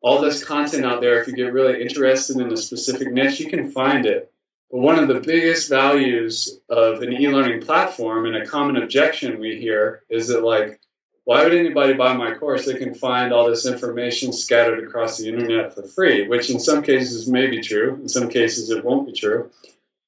all 0.01 0.21
this 0.21 0.45
content 0.45 0.85
out 0.85 1.01
there. 1.01 1.21
If 1.21 1.27
you 1.27 1.35
get 1.35 1.53
really 1.53 1.83
interested 1.83 2.37
in 2.37 2.53
a 2.53 2.57
specific 2.57 3.11
niche, 3.11 3.41
you 3.41 3.51
can 3.51 3.71
find 3.71 4.07
it. 4.07 4.33
But 4.71 4.81
one 4.81 4.99
of 4.99 5.09
the 5.09 5.21
biggest 5.21 5.69
values 5.71 6.61
of 6.69 7.03
an 7.03 7.13
e-learning 7.13 7.63
platform 7.63 8.27
and 8.27 8.37
a 8.37 8.47
common 8.47 8.77
objection 8.77 9.41
we 9.41 9.59
hear 9.59 10.03
is 10.11 10.29
that 10.29 10.45
like, 10.45 10.81
why 11.25 11.43
would 11.43 11.55
anybody 11.55 11.93
buy 11.93 12.15
my 12.15 12.35
course? 12.35 12.65
They 12.65 12.79
can 12.79 12.95
find 12.95 13.33
all 13.33 13.49
this 13.49 13.67
information 13.67 14.33
scattered 14.33 14.83
across 14.83 15.19
the 15.19 15.29
internet 15.29 15.75
for 15.75 15.83
free, 15.83 16.27
which 16.27 16.51
in 16.51 16.59
some 16.59 16.83
cases 16.83 17.29
may 17.29 17.47
be 17.47 17.61
true. 17.61 17.97
In 18.01 18.09
some 18.09 18.31
cases, 18.31 18.71
it 18.71 18.85
won't 18.85 19.07
be 19.07 19.13
true. 19.13 19.51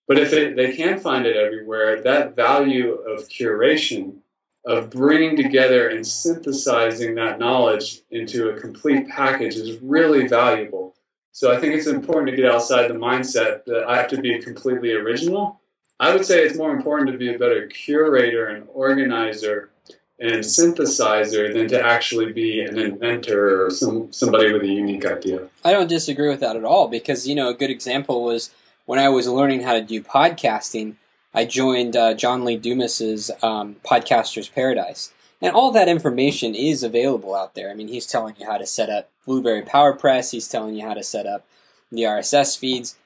But 0.08 0.18
if 0.18 0.32
it, 0.32 0.56
they 0.56 0.74
can 0.74 0.98
find 0.98 1.26
it 1.26 1.36
everywhere, 1.36 2.02
that 2.02 2.34
value 2.34 2.94
of 2.94 3.28
curation, 3.28 4.16
of 4.64 4.90
bringing 4.90 5.36
together 5.36 5.88
and 5.88 6.06
synthesizing 6.06 7.14
that 7.14 7.38
knowledge 7.38 8.00
into 8.10 8.48
a 8.48 8.60
complete 8.60 9.08
package 9.08 9.56
is 9.56 9.78
really 9.80 10.26
valuable. 10.26 10.89
So 11.32 11.52
I 11.52 11.60
think 11.60 11.74
it's 11.74 11.86
important 11.86 12.30
to 12.30 12.36
get 12.36 12.50
outside 12.50 12.88
the 12.88 12.94
mindset 12.94 13.64
that 13.64 13.84
I 13.88 13.96
have 13.96 14.08
to 14.08 14.20
be 14.20 14.40
completely 14.40 14.92
original. 14.92 15.60
I 15.98 16.14
would 16.14 16.24
say 16.24 16.44
it's 16.44 16.56
more 16.56 16.72
important 16.72 17.10
to 17.12 17.18
be 17.18 17.34
a 17.34 17.38
better 17.38 17.66
curator 17.66 18.46
and 18.46 18.66
organizer 18.72 19.70
and 20.18 20.40
synthesizer 20.40 21.52
than 21.52 21.68
to 21.68 21.82
actually 21.82 22.32
be 22.32 22.60
an 22.60 22.78
inventor 22.78 23.64
or 23.64 23.70
some 23.70 24.12
somebody 24.12 24.52
with 24.52 24.62
a 24.62 24.66
unique 24.66 25.06
idea. 25.06 25.48
I 25.64 25.72
don't 25.72 25.88
disagree 25.88 26.28
with 26.28 26.40
that 26.40 26.56
at 26.56 26.64
all 26.64 26.88
because 26.88 27.26
you 27.26 27.34
know 27.34 27.48
a 27.48 27.54
good 27.54 27.70
example 27.70 28.22
was 28.22 28.50
when 28.86 28.98
I 28.98 29.08
was 29.08 29.28
learning 29.28 29.62
how 29.62 29.74
to 29.74 29.82
do 29.82 30.02
podcasting, 30.02 30.96
I 31.32 31.44
joined 31.44 31.96
uh, 31.96 32.14
John 32.14 32.44
Lee 32.44 32.56
Dumas's 32.56 33.30
um, 33.42 33.76
Podcasters 33.84 34.52
Paradise, 34.52 35.12
And 35.40 35.54
all 35.54 35.70
that 35.70 35.88
information 35.88 36.54
is 36.54 36.82
available 36.82 37.34
out 37.34 37.54
there. 37.54 37.70
I 37.70 37.74
mean, 37.74 37.88
he's 37.88 38.06
telling 38.06 38.34
you 38.38 38.46
how 38.46 38.58
to 38.58 38.66
set 38.66 38.90
up 38.90 39.09
Blubrry 39.26 39.62
PowerPress, 39.62 40.32
he's 40.32 40.48
telling 40.48 40.74
you 40.74 40.86
how 40.86 40.94
to 40.94 41.02
set 41.02 41.26
up 41.26 41.46
the 41.90 42.02
RSS 42.02 42.58
feeds. 42.58 42.96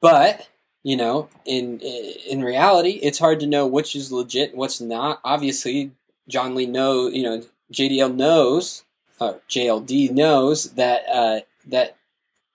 But, 0.00 0.48
you 0.82 0.96
know, 0.96 1.28
in 1.44 1.80
in 1.80 2.42
reality, 2.42 3.00
it's 3.02 3.18
hard 3.18 3.40
to 3.40 3.46
know 3.46 3.66
which 3.66 3.96
is 3.96 4.12
legit 4.12 4.50
and 4.50 4.58
what's 4.58 4.80
not. 4.80 5.20
Obviously, 5.24 5.92
John 6.28 6.54
Lee 6.54 6.66
knows, 6.66 7.14
you 7.14 7.22
know, 7.22 7.42
JDL 7.72 8.14
knows, 8.14 8.84
uh, 9.20 9.34
JLD 9.48 10.10
knows 10.12 10.72
that 10.74 11.04
uh, 11.12 11.40
that 11.66 11.96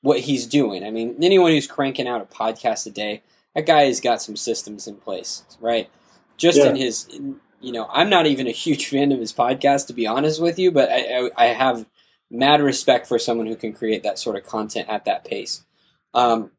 what 0.01 0.21
he's 0.21 0.45
doing. 0.47 0.83
I 0.83 0.91
mean, 0.91 1.15
anyone 1.21 1.51
who's 1.51 1.67
cranking 1.67 2.07
out 2.07 2.21
a 2.21 2.25
podcast 2.25 2.87
a 2.87 2.89
day, 2.91 3.21
that 3.55 3.65
guy 3.65 3.83
has 3.83 3.99
got 3.99 4.21
some 4.21 4.35
systems 4.35 4.87
in 4.87 4.95
place, 4.95 5.43
right? 5.59 5.89
Just 6.37 6.57
Yeah. 6.59 6.69
in 6.69 6.75
his, 6.75 7.07
in, 7.07 7.39
you 7.59 7.71
know, 7.71 7.87
I'm 7.91 8.09
not 8.09 8.25
even 8.25 8.47
a 8.47 8.51
huge 8.51 8.87
fan 8.87 9.11
of 9.11 9.19
his 9.19 9.33
podcast 9.33 9.87
to 9.87 9.93
be 9.93 10.07
honest 10.07 10.41
with 10.41 10.57
you, 10.57 10.71
but 10.71 10.89
I, 10.89 11.27
I, 11.27 11.29
I 11.37 11.45
have 11.47 11.85
mad 12.31 12.61
respect 12.61 13.07
for 13.07 13.19
someone 13.19 13.47
who 13.47 13.55
can 13.55 13.73
create 13.73 14.03
that 14.03 14.17
sort 14.17 14.35
of 14.35 14.43
content 14.43 14.89
at 14.89 15.05
that 15.05 15.25
pace. 15.25 15.65
Um, 16.13 16.51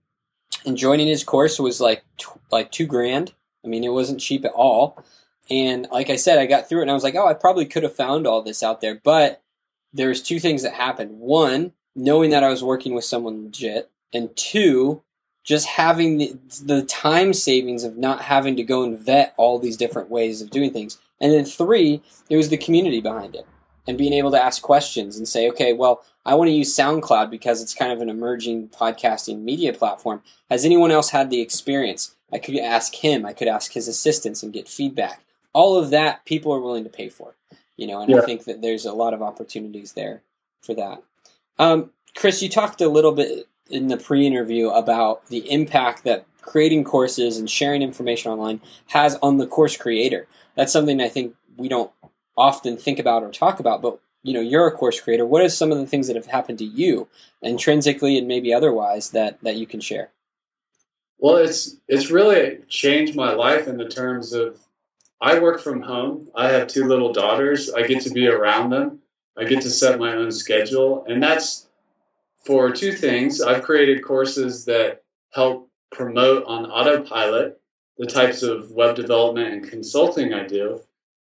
and 0.64 0.76
joining 0.76 1.09
his 1.09 1.25
course 1.25 1.59
was 1.59 1.81
like 1.81 2.05
tw- 2.19 2.38
like 2.50 2.71
two 2.71 2.87
grand. 2.87 3.33
I 3.64 3.69
mean, 3.69 3.85
it 3.85 3.93
wasn't 3.93 4.21
cheap 4.21 4.45
at 4.45 4.52
all. 4.52 5.02
And 5.50 5.88
like 5.91 6.11
I 6.11 6.17
said, 6.17 6.38
I 6.38 6.47
got 6.47 6.69
through 6.69 6.81
it 6.81 6.83
and 6.83 6.91
I 6.91 6.95
was 6.95 7.02
like, 7.02 7.14
oh, 7.14 7.26
I 7.26 7.35
probably 7.35 7.67
could 7.67 7.83
have 7.83 7.97
found 7.97 8.26
all 8.26 8.43
this 8.43 8.62
out 8.62 8.81
there. 8.81 9.00
But 9.02 9.43
there 9.93 10.09
was 10.09 10.23
two 10.23 10.38
things 10.38 10.62
that 10.62 10.75
happened. 10.75 11.19
One, 11.19 11.73
knowing 11.95 12.31
that 12.31 12.45
I 12.45 12.49
was 12.49 12.62
working 12.62 12.95
with 12.95 13.05
someone 13.05 13.45
legit, 13.45 13.91
and 14.12 14.35
two, 14.37 15.02
just 15.45 15.67
having 15.67 16.19
the, 16.19 16.37
the 16.64 16.83
time 16.83 17.33
savings 17.33 17.83
of 17.83 17.97
not 17.97 18.23
having 18.23 18.57
to 18.57 18.62
go 18.62 18.85
and 18.85 18.99
vet 18.99 19.35
all 19.37 19.59
these 19.59 19.76
different 19.76 20.11
ways 20.11 20.41
of 20.41 20.50
doing 20.50 20.73
things. 20.73 20.99
And 21.21 21.33
then 21.33 21.45
three, 21.45 22.02
it 22.29 22.37
was 22.37 22.49
the 22.49 22.57
community 22.57 23.00
behind 23.00 23.35
it 23.35 23.47
and 23.87 23.99
being 23.99 24.12
able 24.12 24.31
to 24.31 24.43
ask 24.43 24.62
questions 24.62 25.17
and 25.17 25.27
say, 25.27 25.49
okay, 25.51 25.73
well, 25.73 26.05
I 26.25 26.35
want 26.35 26.49
to 26.49 26.55
use 26.55 26.77
SoundCloud 26.77 27.31
because 27.31 27.61
it's 27.61 27.75
kind 27.75 27.93
of 27.93 28.01
an 28.01 28.09
emerging 28.09 28.69
podcasting 28.69 29.43
media 29.43 29.73
platform. 29.73 30.23
Has 30.51 30.65
anyone 30.65 30.91
else 30.91 31.11
had 31.11 31.31
the 31.31 31.41
experience? 31.41 32.15
I 32.33 32.39
could 32.39 32.57
ask 32.57 32.95
him, 32.95 33.27
I 33.27 33.33
could 33.33 33.49
ask 33.49 33.73
his 33.73 33.89
assistants 33.89 34.43
and 34.43 34.53
get 34.53 34.69
feedback. 34.69 35.25
All 35.53 35.77
of 35.77 35.91
that 35.91 36.25
people 36.25 36.53
are 36.53 36.61
willing 36.61 36.85
to 36.85 36.91
pay 36.91 37.09
for, 37.09 37.35
you 37.77 37.87
know, 37.87 38.01
and 38.01 38.15
I 38.15 38.25
think 38.25 38.45
that 38.45 38.62
there's 38.62 38.87
a 38.87 38.93
lot 38.93 39.12
of 39.12 39.21
opportunities 39.21 39.93
there 39.93 40.23
for 40.62 40.75
that. 40.75 41.03
Um, 41.59 41.91
Chris, 42.15 42.43
you 42.43 42.49
talked 42.49 42.81
a 42.81 42.89
little 42.89 43.12
bit 43.12 43.49
in 43.69 43.89
the 43.89 43.97
pre-interview 43.97 44.69
about 44.69 45.27
the 45.27 45.51
impact 45.51 46.05
that 46.05 46.25
creating 46.41 46.85
courses 46.85 47.39
and 47.39 47.51
sharing 47.51 47.83
information 47.83 48.33
online 48.33 48.61
has 48.89 49.17
on 49.23 49.39
the 49.39 49.47
course 49.47 49.77
creator. 49.77 50.27
That's 50.55 50.73
something 50.73 51.01
I 51.01 51.09
think 51.09 51.35
we 51.57 51.69
don't 51.69 51.91
often 52.37 52.77
think 52.77 52.99
about 52.99 53.23
or 53.23 53.31
talk 53.31 53.61
about, 53.61 53.83
but 53.83 54.01
you 54.23 54.33
know, 54.33 54.41
you're 54.41 54.69
a 54.69 54.73
course 54.73 55.01
creator. 55.01 55.27
What 55.27 55.43
are 55.43 55.49
some 55.49 55.73
of 55.73 55.79
the 55.79 55.87
things 55.87 56.07
that 56.07 56.17
have 56.17 56.27
happened 56.27 56.59
to 56.59 56.65
you 56.65 57.09
intrinsically 57.43 58.17
and 58.17 58.29
maybe 58.29 58.55
otherwise 58.55 59.11
that 59.11 59.43
that 59.43 59.57
you 59.57 59.67
can 59.67 59.81
share? 59.81 60.11
Well, 61.19 61.37
it's 61.37 61.77
it's 61.89 62.11
really 62.11 62.59
changed 62.69 63.15
my 63.15 63.33
life 63.33 63.67
in 63.69 63.77
the 63.77 63.89
terms 63.89 64.33
of 64.33 64.59
I 65.21 65.39
work 65.39 65.61
from 65.61 65.83
home. 65.83 66.29
I 66.35 66.49
have 66.49 66.67
two 66.67 66.85
little 66.85 67.12
daughters. 67.12 67.71
I 67.71 67.87
get 67.87 68.03
to 68.03 68.11
be 68.11 68.27
around 68.27 68.71
them. 68.71 69.01
I 69.37 69.45
get 69.45 69.62
to 69.62 69.71
set 69.71 69.99
my 69.99 70.15
own 70.15 70.31
schedule, 70.33 71.05
and 71.09 71.23
that's 71.23 71.69
for 72.45 72.71
two 72.71 72.93
things. 72.93 73.41
I've 73.41 73.62
created 73.62 74.05
courses 74.05 74.65
that 74.65 75.05
help 75.33 75.71
promote 75.93 76.45
on 76.45 76.67
autopilot 76.67 77.61
the 77.99 78.07
types 78.07 78.43
of 78.43 78.73
web 78.73 78.97
development 78.97 79.53
and 79.53 79.71
consulting 79.71 80.35
I 80.35 80.47
do. 80.47 80.81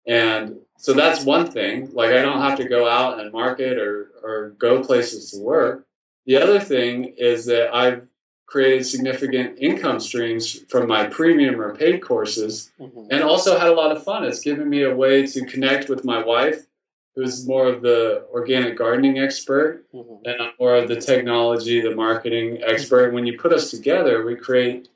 And 0.07 0.57
so 0.77 0.93
that's 0.93 1.23
one 1.23 1.49
thing. 1.49 1.89
Like 1.93 2.11
I 2.11 2.21
don't 2.21 2.41
have 2.41 2.57
to 2.57 2.67
go 2.67 2.87
out 2.87 3.19
and 3.19 3.31
market 3.31 3.77
or, 3.77 4.11
or 4.23 4.49
go 4.57 4.83
places 4.83 5.31
to 5.31 5.39
work. 5.39 5.85
The 6.25 6.37
other 6.37 6.59
thing 6.59 7.13
is 7.17 7.45
that 7.45 7.73
I've 7.73 8.07
created 8.45 8.85
significant 8.85 9.57
income 9.59 9.99
streams 9.99 10.63
from 10.69 10.87
my 10.87 11.07
premium 11.07 11.59
or 11.59 11.73
paid 11.75 12.01
courses 12.01 12.71
Mhm. 12.79 13.07
and 13.09 13.23
also 13.23 13.57
had 13.57 13.69
a 13.69 13.73
lot 13.73 13.91
of 13.95 14.03
fun. 14.03 14.23
It's 14.25 14.41
given 14.41 14.69
me 14.69 14.83
a 14.83 14.95
way 14.95 15.25
to 15.25 15.45
connect 15.45 15.89
with 15.89 16.03
my 16.05 16.23
wife, 16.23 16.67
who's 17.15 17.47
more 17.47 17.67
of 17.67 17.81
the 17.81 18.25
organic 18.31 18.75
gardening 18.77 19.17
expert, 19.19 19.85
Mhm. 19.93 20.19
and 20.25 20.41
I'm 20.41 20.51
more 20.59 20.75
of 20.75 20.87
the 20.87 20.97
technology, 20.97 21.79
the 21.81 21.95
marketing 21.95 22.61
expert. 22.63 23.13
When 23.13 23.25
you 23.25 23.37
put 23.39 23.53
us 23.53 23.71
together, 23.71 24.23
we 24.25 24.35
create 24.35 24.89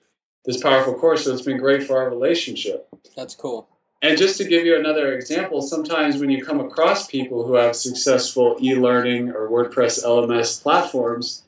this 0.46 0.62
powerful 0.62 0.94
course. 0.94 1.24
So 1.26 1.34
it's 1.34 1.42
been 1.42 1.58
great 1.58 1.84
for 1.84 1.98
our 1.98 2.10
relationship. 2.10 2.88
That's 3.16 3.34
cool. 3.36 3.68
And 4.02 4.18
just 4.18 4.38
to 4.38 4.46
give 4.46 4.66
you 4.66 4.78
another 4.78 5.14
example, 5.14 5.62
sometimes 5.62 6.18
when 6.18 6.30
you 6.30 6.46
come 6.46 6.60
across 6.60 7.08
people 7.08 7.46
who 7.46 7.56
have 7.56 7.76
successful 7.76 8.58
e 8.62 8.76
learning 8.76 9.30
or 9.30 9.50
WordPress 9.50 10.04
LMS 10.04 10.62
platforms, 10.62 11.44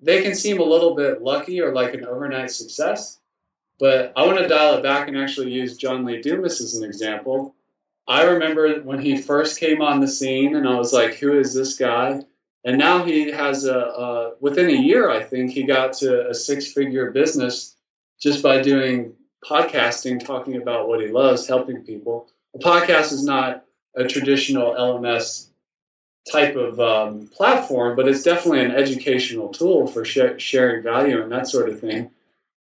they 0.00 0.22
can 0.22 0.34
seem 0.34 0.60
a 0.60 0.64
little 0.64 0.94
bit 0.94 1.22
lucky 1.22 1.60
or 1.60 1.72
like 1.72 1.94
an 1.94 2.04
overnight 2.04 2.52
success. 2.52 3.18
But 3.80 4.12
I 4.16 4.26
want 4.26 4.38
to 4.38 4.48
dial 4.48 4.74
it 4.74 4.82
back 4.82 5.08
and 5.08 5.16
actually 5.16 5.52
use 5.52 5.76
John 5.76 6.04
Lee 6.04 6.22
Dumas 6.22 6.60
as 6.60 6.74
an 6.74 6.84
example. 6.84 7.54
I 8.06 8.22
remember 8.22 8.80
when 8.82 9.00
he 9.00 9.20
first 9.20 9.60
came 9.60 9.82
on 9.82 10.00
the 10.00 10.08
scene, 10.08 10.56
and 10.56 10.66
I 10.66 10.76
was 10.76 10.92
like, 10.92 11.14
who 11.14 11.38
is 11.38 11.52
this 11.52 11.76
guy? 11.76 12.20
And 12.64 12.78
now 12.78 13.04
he 13.04 13.30
has 13.30 13.64
a, 13.64 13.76
a 13.76 14.34
within 14.40 14.70
a 14.70 14.80
year, 14.80 15.10
I 15.10 15.22
think, 15.22 15.50
he 15.50 15.64
got 15.64 15.92
to 15.94 16.28
a 16.28 16.34
six 16.34 16.72
figure 16.72 17.10
business 17.10 17.76
just 18.20 18.42
by 18.42 18.62
doing 18.62 19.14
podcasting, 19.44 20.24
talking 20.24 20.56
about 20.56 20.88
what 20.88 21.00
he 21.00 21.08
loves, 21.08 21.46
helping 21.46 21.82
people. 21.82 22.28
A 22.54 22.58
podcast 22.58 23.12
is 23.12 23.24
not 23.24 23.64
a 23.94 24.04
traditional 24.04 24.74
LMS 24.74 25.48
type 26.30 26.56
of 26.56 26.78
um, 26.80 27.28
platform, 27.28 27.96
but 27.96 28.08
it's 28.08 28.22
definitely 28.22 28.64
an 28.64 28.70
educational 28.70 29.48
tool 29.48 29.86
for 29.86 30.04
sh- 30.04 30.38
sharing 30.38 30.82
value 30.82 31.22
and 31.22 31.32
that 31.32 31.48
sort 31.48 31.68
of 31.68 31.80
thing. 31.80 32.10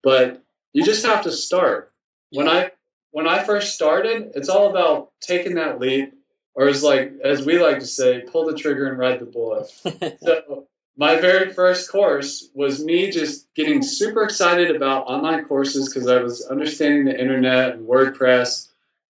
But 0.02 0.42
you 0.74 0.84
just 0.84 1.06
have 1.06 1.24
to 1.24 1.32
start. 1.32 1.92
When 2.32 2.48
I 2.48 2.72
when 3.12 3.28
I 3.28 3.44
first 3.44 3.74
started, 3.74 4.32
it's 4.36 4.50
all 4.50 4.70
about 4.70 5.12
taking 5.20 5.56
that 5.56 5.80
leap, 5.80 6.14
or 6.54 6.68
as 6.68 6.84
like 6.84 7.14
as 7.24 7.46
we 7.46 7.60
like 7.60 7.80
to 7.80 7.88
say, 7.88 8.22
pull 8.22 8.46
the 8.46 8.56
trigger 8.56 8.88
and 8.88 8.98
ride 8.98 9.20
the 9.20 9.26
bullet. 9.26 9.68
So 10.24 10.68
my 11.00 11.16
very 11.16 11.54
first 11.54 11.90
course 11.90 12.50
was 12.54 12.84
me 12.84 13.10
just 13.10 13.48
getting 13.56 13.82
super 13.82 14.22
excited 14.22 14.76
about 14.76 15.08
online 15.08 15.46
courses 15.46 15.88
because 15.88 16.10
I 16.10 16.22
was 16.22 16.46
understanding 16.48 17.06
the 17.06 17.18
internet 17.18 17.76
and 17.76 17.88
WordPress 17.88 18.68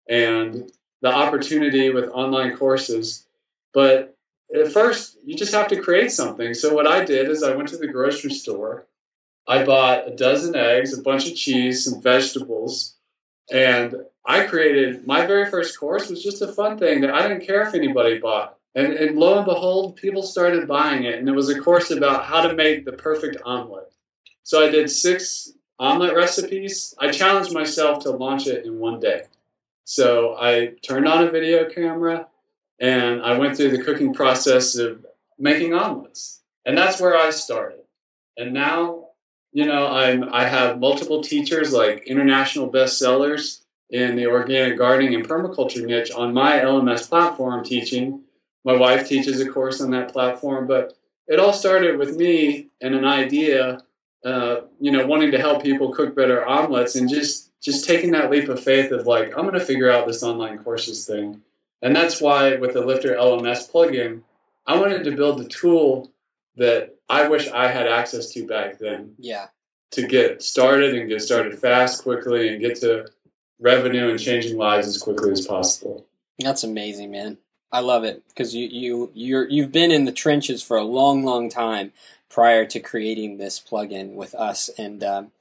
and 0.07 0.71
the 1.01 1.09
opportunity 1.09 1.89
with 1.89 2.11
online 2.11 2.59
courses. 2.59 3.27
But 3.73 4.15
at 4.55 4.71
first, 4.71 5.17
you 5.25 5.35
just 5.35 5.55
have 5.55 5.69
to 5.69 5.81
create 5.81 6.13
something. 6.13 6.53
So 6.53 6.75
what 6.75 6.87
I 6.87 7.07
did 7.07 7.31
is 7.31 7.43
I 7.43 7.57
went 7.57 7.71
to 7.71 7.79
the 7.79 7.89
grocery 7.89 8.33
store. 8.33 8.87
I 9.47 9.65
bought 9.65 10.09
a 10.09 10.15
dozen 10.15 10.55
eggs, 10.55 10.97
a 10.97 11.01
bunch 11.01 11.27
of 11.27 11.37
cheese, 11.37 11.87
some 11.87 12.03
vegetables, 12.03 12.97
and 13.51 13.95
I 14.27 14.45
created 14.45 15.07
my 15.07 15.25
very 15.25 15.51
first 15.51 15.81
course 15.81 16.11
was 16.11 16.23
just 16.23 16.43
a 16.43 16.53
fun 16.53 16.77
thing 16.77 17.01
that 17.01 17.15
I 17.15 17.23
didn't 17.27 17.47
care 17.47 17.63
if 17.63 17.75
anybody 17.75 18.19
bought. 18.19 18.58
And, 18.79 18.93
and 18.93 19.19
lo 19.19 19.39
and 19.39 19.45
behold, 19.45 19.97
people 19.97 20.23
started 20.23 20.69
buying 20.69 21.03
it. 21.03 21.19
And 21.19 21.29
it 21.29 21.33
was 21.33 21.49
a 21.49 21.61
course 21.61 21.91
about 21.91 22.25
how 22.25 22.47
to 22.47 22.55
make 22.55 22.85
the 22.85 22.93
perfect 22.93 23.39
omelet. 23.45 23.93
So 24.45 24.65
I 24.65 24.71
did 24.71 24.89
six 24.89 25.53
omelet 25.81 26.15
recipes. 26.15 26.95
I 27.01 27.11
challenged 27.11 27.53
myself 27.53 28.05
to 28.05 28.11
launch 28.11 28.47
it 28.47 28.65
in 28.67 28.79
one 28.79 29.01
day. 29.01 29.23
So 29.83 30.37
I 30.39 30.75
turned 30.81 31.09
on 31.09 31.27
a 31.27 31.31
video 31.33 31.69
camera 31.69 32.29
and 32.79 33.21
I 33.21 33.37
went 33.37 33.57
through 33.57 33.77
the 33.77 33.83
cooking 33.83 34.15
process 34.15 34.77
of 34.77 35.05
making 35.41 35.75
omelets. 35.75 36.43
And 36.65 36.79
that's 36.79 37.01
where 37.01 37.17
I 37.17 37.31
started. 37.31 37.81
And 38.37 38.53
now, 38.55 39.09
you 39.51 39.67
know, 39.67 39.89
I'm 39.89 40.33
I 40.33 40.45
have 40.45 40.79
multiple 40.79 41.21
teachers 41.21 41.73
like 41.73 42.07
international 42.07 42.71
bestsellers 42.71 43.63
in 43.91 44.15
the 44.15 44.29
organic 44.29 44.79
gardening 44.79 45.17
and 45.17 45.29
permaculture 45.29 45.85
niche 45.85 46.13
on 46.13 46.33
my 46.33 46.61
LMS 46.61 47.09
platform 47.09 47.65
teaching. 47.65 48.23
My 48.65 48.75
wife 48.75 49.09
teaches 49.09 49.41
a 49.41 49.49
course 49.49 49.81
on 49.81 49.91
that 49.93 50.13
platform, 50.13 50.67
but 50.67 50.97
it 51.27 51.39
all 51.39 51.53
started 51.53 51.99
with 51.99 52.17
me 52.17 52.69
and 52.81 52.95
an 52.95 53.05
idea, 53.05 53.83
uh, 54.25 54.63
you 54.81 54.91
know, 54.91 55.07
wanting 55.07 55.31
to 55.31 55.39
help 55.39 55.63
people 55.63 55.95
cook 55.95 56.17
better 56.17 56.45
omelets 56.47 56.97
and 56.97 57.09
just 57.09 57.49
just 57.61 57.85
taking 57.85 58.13
that 58.13 58.31
leap 58.31 58.49
of 58.49 58.63
faith 58.63 58.93
of 58.93 59.07
like, 59.07 59.37
I'm 59.37 59.43
going 59.43 59.59
to 59.59 59.61
figure 59.61 59.91
out 59.91 60.07
this 60.07 60.23
online 60.23 60.59
courses 60.59 61.07
thing. 61.07 61.43
And 61.83 61.95
that's 61.95 62.21
why 62.21 62.57
with 62.57 62.73
the 62.73 62.85
Lifter 62.85 63.15
LMS 63.15 63.71
plugin, 63.71 64.23
I 64.67 64.79
wanted 64.79 65.05
to 65.05 65.17
build 65.17 65.39
the 65.39 65.49
tool 65.49 66.11
that 66.57 66.97
I 67.09 67.29
wish 67.29 67.49
I 67.49 67.69
had 67.69 67.87
access 67.87 68.33
to 68.33 68.47
back 68.47 68.79
then 68.79 69.15
yeah. 69.19 69.47
to 69.93 70.07
get 70.07 70.43
started 70.43 70.95
and 70.95 71.09
get 71.09 71.23
started 71.23 71.59
fast, 71.59 72.03
quickly, 72.03 72.49
and 72.49 72.61
get 72.61 72.81
to 72.81 73.09
revenue 73.61 74.11
and 74.11 74.21
changing 74.21 74.57
lives 74.57 74.87
as 74.87 74.99
quickly 74.99 75.33
as 75.33 75.47
possible. 75.47 76.07
That's 76.39 76.65
amazing, 76.65 77.11
man. 77.11 77.39
I 77.71 77.81
love 77.81 78.05
it 78.05 78.23
because 78.29 78.55
you 78.55 78.69
you 78.71 79.11
you're 79.15 79.49
you've 79.49 79.73
been 79.73 79.91
in 79.91 80.05
the 80.05 80.13
trenches 80.13 80.63
for 80.63 80.77
a 80.77 80.85
long, 80.85 81.25
long 81.25 81.49
time 81.51 81.93
prior 82.31 82.65
to 82.67 82.81
creating 82.81 83.37
this 83.37 83.61
plugin 83.61 84.15
with 84.15 84.35
us, 84.35 84.71
and 84.79 85.05
um, 85.05 85.33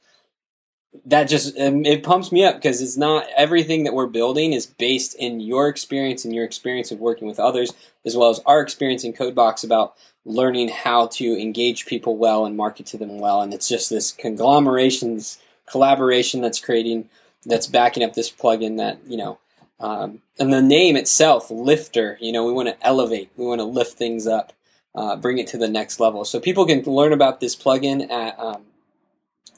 that 1.05 1.25
just 1.25 1.57
um, 1.59 1.85
it 1.85 2.03
pumps 2.03 2.31
me 2.31 2.43
up 2.43 2.55
because 2.55 2.81
it's 2.81 2.97
not 2.97 3.27
everything 3.35 3.83
that 3.83 3.93
we're 3.93 4.07
building 4.07 4.53
is 4.53 4.65
based 4.65 5.15
in 5.15 5.39
your 5.39 5.67
experience 5.67 6.25
and 6.25 6.33
your 6.33 6.45
experience 6.45 6.91
of 6.91 6.99
working 6.99 7.27
with 7.27 7.39
others 7.39 7.73
as 8.05 8.15
well 8.15 8.29
as 8.29 8.39
our 8.45 8.61
experience 8.61 9.03
in 9.03 9.13
codebox 9.13 9.63
about 9.63 9.95
learning 10.25 10.69
how 10.69 11.07
to 11.07 11.39
engage 11.39 11.85
people 11.85 12.17
well 12.17 12.45
and 12.45 12.57
market 12.57 12.85
to 12.85 12.97
them 12.97 13.19
well 13.19 13.41
and 13.41 13.53
it's 13.53 13.67
just 13.67 13.89
this 13.89 14.11
conglomerations 14.11 15.39
collaboration 15.65 16.41
that's 16.41 16.59
creating 16.59 17.09
that's 17.45 17.67
backing 17.67 18.03
up 18.03 18.13
this 18.13 18.31
plugin 18.31 18.77
that 18.77 18.97
you 19.07 19.17
know 19.17 19.37
um, 19.79 20.21
and 20.39 20.51
the 20.51 20.61
name 20.61 20.95
itself 20.95 21.49
lifter 21.51 22.17
you 22.19 22.31
know 22.31 22.45
we 22.45 22.53
want 22.53 22.67
to 22.67 22.85
elevate 22.85 23.29
we 23.37 23.45
want 23.45 23.59
to 23.59 23.65
lift 23.65 23.97
things 23.97 24.27
up 24.27 24.53
uh, 24.95 25.15
bring 25.15 25.37
it 25.37 25.47
to 25.47 25.57
the 25.57 25.67
next 25.67 25.99
level 25.99 26.25
so 26.25 26.39
people 26.39 26.65
can 26.65 26.81
learn 26.83 27.13
about 27.13 27.39
this 27.39 27.55
plugin 27.55 28.09
at 28.09 28.39
um, 28.39 28.63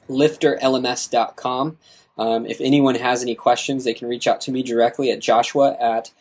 lifterlms.com. 0.09 1.77
Um, 2.17 2.45
if 2.45 2.59
anyone 2.59 2.95
has 2.95 3.21
any 3.21 3.35
questions, 3.35 3.83
they 3.83 3.93
can 3.93 4.09
reach 4.09 4.27
out 4.27 4.41
to 4.41 4.51
me 4.51 4.61
directly 4.63 5.09
at 5.11 5.19
joshua 5.19 5.77
at 5.79 6.11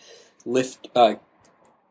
lift, 0.44 0.86
uh, 0.94 1.14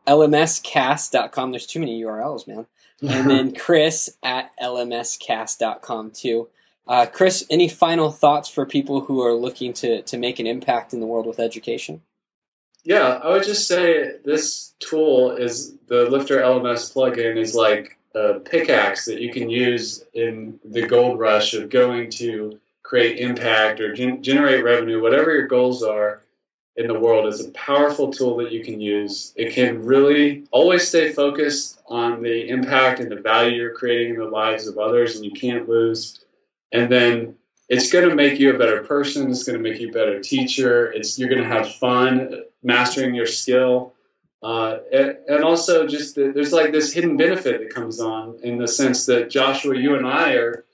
lmscast.com. 0.06 1.50
There's 1.50 1.66
too 1.66 1.80
many 1.80 2.00
URLs, 2.02 2.46
man. 2.46 2.66
And 3.02 3.30
then 3.30 3.54
Chris 3.54 4.16
at 4.22 4.52
lmscast.com 4.58 6.12
too. 6.12 6.48
Uh, 6.88 7.04
Chris, 7.04 7.44
any 7.50 7.68
final 7.68 8.10
thoughts 8.10 8.48
for 8.48 8.64
people 8.64 9.02
who 9.02 9.22
are 9.22 9.34
looking 9.34 9.74
to, 9.74 10.00
to 10.02 10.16
make 10.16 10.38
an 10.38 10.46
impact 10.46 10.94
in 10.94 11.00
the 11.00 11.06
world 11.06 11.26
with 11.26 11.38
education? 11.38 12.00
Yeah, 12.82 13.20
I 13.22 13.28
would 13.28 13.44
just 13.44 13.68
say 13.68 14.12
this 14.24 14.72
tool 14.78 15.32
is 15.32 15.74
the 15.88 16.08
Lifter 16.08 16.40
LMS 16.40 16.94
plugin 16.94 17.36
is 17.36 17.54
like 17.54 17.98
a 18.14 18.40
pickaxe 18.40 19.04
that 19.04 19.20
you 19.20 19.30
can 19.30 19.50
use 19.50 20.02
in 20.14 20.58
the 20.64 20.86
gold 20.86 21.18
rush 21.18 21.52
of 21.52 21.68
going 21.68 22.10
to 22.12 22.58
create 22.82 23.18
impact 23.18 23.80
or 23.80 23.92
gen- 23.92 24.22
generate 24.22 24.64
revenue, 24.64 25.02
whatever 25.02 25.32
your 25.32 25.46
goals 25.46 25.82
are 25.82 26.22
in 26.76 26.86
the 26.86 26.98
world, 26.98 27.26
is 27.26 27.44
a 27.44 27.50
powerful 27.50 28.10
tool 28.10 28.36
that 28.38 28.52
you 28.52 28.64
can 28.64 28.80
use. 28.80 29.34
It 29.36 29.52
can 29.52 29.82
really 29.82 30.44
always 30.52 30.88
stay 30.88 31.12
focused 31.12 31.82
on 31.86 32.22
the 32.22 32.48
impact 32.48 33.00
and 33.00 33.10
the 33.10 33.20
value 33.20 33.56
you're 33.56 33.74
creating 33.74 34.14
in 34.14 34.20
the 34.20 34.28
lives 34.28 34.66
of 34.66 34.78
others, 34.78 35.16
and 35.16 35.24
you 35.24 35.32
can't 35.32 35.68
lose. 35.68 36.24
And 36.72 36.90
then 36.90 37.34
it's 37.68 37.92
going 37.92 38.08
to 38.08 38.14
make 38.14 38.38
you 38.38 38.54
a 38.54 38.58
better 38.58 38.82
person. 38.82 39.30
It's 39.30 39.44
going 39.44 39.62
to 39.62 39.62
make 39.62 39.80
you 39.80 39.90
a 39.90 39.92
better 39.92 40.20
teacher. 40.20 40.90
It's 40.92 41.18
you're 41.18 41.28
going 41.28 41.42
to 41.42 41.48
have 41.48 41.74
fun 41.74 42.42
mastering 42.62 43.14
your 43.14 43.26
skill. 43.26 43.94
Uh, 44.42 44.78
and, 44.92 45.16
and, 45.26 45.44
also 45.44 45.84
just 45.86 46.14
the, 46.14 46.30
there's 46.32 46.52
like 46.52 46.70
this 46.70 46.92
hidden 46.92 47.16
benefit 47.16 47.60
that 47.60 47.74
comes 47.74 47.98
on 47.98 48.38
in 48.44 48.56
the 48.56 48.68
sense 48.68 49.04
that 49.04 49.30
Joshua, 49.30 49.76
you 49.76 49.96
and 49.96 50.06
I 50.06 50.34
are 50.34 50.64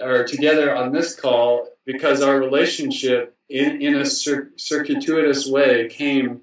are 0.00 0.24
together 0.24 0.74
on 0.74 0.92
this 0.92 1.14
call 1.14 1.68
because 1.84 2.22
our 2.22 2.38
relationship 2.38 3.36
in, 3.48 3.80
in 3.80 3.96
a 3.96 4.04
cir- 4.04 4.50
circuitous 4.56 5.46
way 5.46 5.88
came 5.88 6.40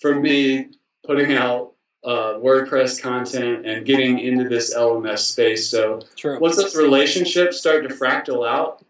from 0.00 0.22
me 0.22 0.68
putting 1.06 1.32
out 1.32 1.73
uh, 2.04 2.34
WordPress 2.34 3.00
content 3.00 3.66
and 3.66 3.86
getting 3.86 4.18
into 4.18 4.48
this 4.48 4.74
LMS 4.74 5.20
space. 5.20 5.68
So 5.68 6.02
True. 6.16 6.38
once 6.38 6.56
those 6.56 6.76
relationships 6.76 7.58
start 7.58 7.88
to 7.88 7.94
fractal 7.94 8.46
out, 8.46 8.84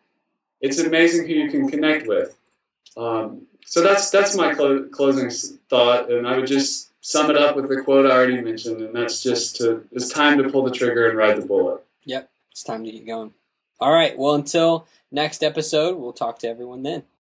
it's 0.61 0.79
amazing 0.79 1.27
who 1.27 1.35
you 1.35 1.51
can 1.51 1.69
connect 1.69 2.07
with. 2.07 2.37
Um, 2.97 3.47
so 3.65 3.83
that's 3.83 4.11
that's 4.11 4.37
my 4.37 4.55
clo- 4.55 4.89
closing 4.91 5.31
thought, 5.69 6.11
and 6.11 6.27
I 6.27 6.37
would 6.37 6.47
just 6.47 6.93
sum 7.05 7.31
it 7.31 7.37
up 7.37 7.57
with 7.57 7.69
the 7.69 7.83
quote 7.83 8.07
I 8.07 8.15
already 8.15 8.41
mentioned, 8.41 8.81
and 8.81 8.95
that's 8.95 9.23
just 9.23 9.57
to 9.57 9.87
it's 9.93 10.09
time 10.09 10.39
to 10.39 10.49
pull 10.49 10.65
the 10.65 10.71
trigger 10.71 11.09
and 11.09 11.17
ride 11.17 11.37
the 11.37 11.47
bullet. 11.47 11.83
Yep, 12.05 12.31
it's 12.51 12.63
time 12.63 12.85
to 12.85 12.93
get 12.93 13.07
going. 13.07 13.33
All 13.81 13.93
right, 13.93 14.17
well, 14.17 14.35
until 14.35 14.87
next 15.11 15.43
episode, 15.43 15.99
we'll 15.99 16.13
talk 16.13 16.39
to 16.41 16.49
everyone 16.49 16.83
then. 16.83 17.05